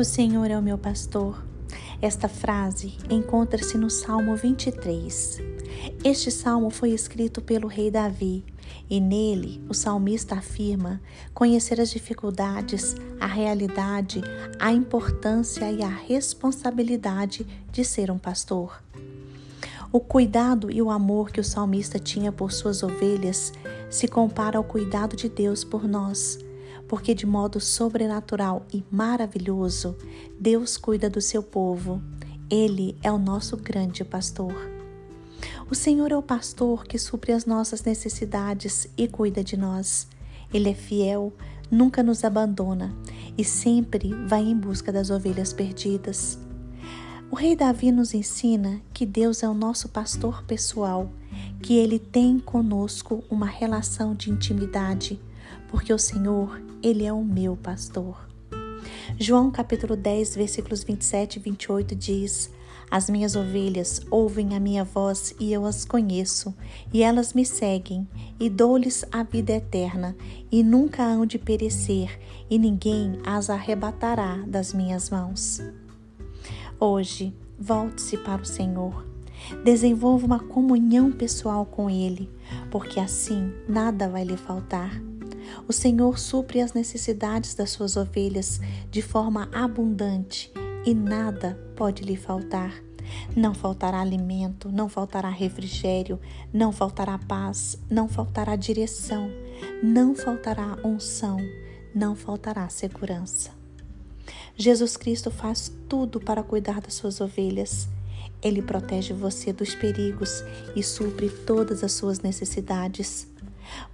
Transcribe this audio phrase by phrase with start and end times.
[0.00, 1.44] O Senhor é o meu pastor.
[2.00, 5.38] Esta frase encontra-se no Salmo 23.
[6.02, 8.42] Este salmo foi escrito pelo rei Davi
[8.88, 11.02] e nele o salmista afirma
[11.34, 14.22] conhecer as dificuldades, a realidade,
[14.58, 18.82] a importância e a responsabilidade de ser um pastor.
[19.92, 23.52] O cuidado e o amor que o salmista tinha por suas ovelhas
[23.90, 26.38] se compara ao cuidado de Deus por nós,
[26.90, 29.96] porque de modo sobrenatural e maravilhoso,
[30.40, 32.02] Deus cuida do seu povo.
[32.50, 34.52] Ele é o nosso grande pastor.
[35.70, 40.08] O Senhor é o pastor que supre as nossas necessidades e cuida de nós.
[40.52, 41.32] Ele é fiel,
[41.70, 42.92] nunca nos abandona
[43.38, 46.40] e sempre vai em busca das ovelhas perdidas.
[47.30, 51.08] O rei Davi nos ensina que Deus é o nosso pastor pessoal,
[51.62, 55.20] que ele tem conosco uma relação de intimidade,
[55.68, 58.28] porque o Senhor, ele é o meu pastor.
[59.18, 62.50] João capítulo 10, versículos 27 e 28 diz:
[62.90, 66.52] as minhas ovelhas ouvem a minha voz e eu as conheço,
[66.92, 68.06] e elas me seguem,
[68.38, 70.16] e dou-lhes a vida eterna,
[70.50, 72.18] e nunca hão de perecer,
[72.50, 75.62] e ninguém as arrebatará das minhas mãos.
[76.80, 79.06] Hoje, volte-se para o Senhor.
[79.62, 82.28] Desenvolva uma comunhão pessoal com Ele,
[82.72, 85.00] porque assim nada vai lhe faltar.
[85.68, 90.52] O Senhor supre as necessidades das suas ovelhas de forma abundante
[90.84, 92.72] e nada pode lhe faltar.
[93.36, 96.18] Não faltará alimento, não faltará refrigério,
[96.52, 99.30] não faltará paz, não faltará direção,
[99.82, 101.38] não faltará unção,
[101.94, 103.50] não faltará segurança.
[104.56, 107.88] Jesus Cristo faz tudo para cuidar das suas ovelhas.
[108.42, 110.42] Ele protege você dos perigos
[110.74, 113.26] e supre todas as suas necessidades.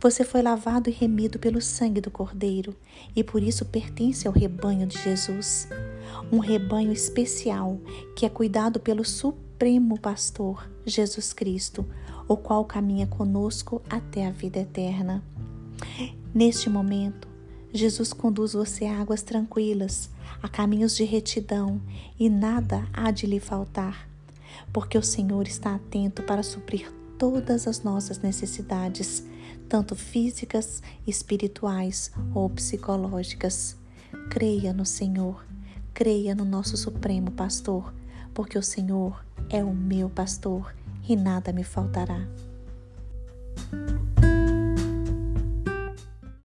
[0.00, 2.74] Você foi lavado e remido pelo sangue do Cordeiro
[3.14, 5.68] e por isso pertence ao rebanho de Jesus.
[6.30, 7.78] Um rebanho especial
[8.14, 11.86] que é cuidado pelo Supremo Pastor, Jesus Cristo,
[12.28, 15.22] o qual caminha conosco até a vida eterna.
[16.34, 17.28] Neste momento,
[17.72, 20.10] Jesus conduz você a águas tranquilas,
[20.42, 21.80] a caminhos de retidão,
[22.18, 24.08] e nada há de lhe faltar,
[24.72, 29.26] porque o Senhor está atento para suprir todas as nossas necessidades,
[29.68, 33.76] tanto físicas, espirituais ou psicológicas.
[34.30, 35.44] Creia no Senhor,
[35.92, 37.92] creia no nosso Supremo Pastor,
[38.34, 40.74] porque o Senhor é o meu pastor
[41.08, 42.26] e nada me faltará.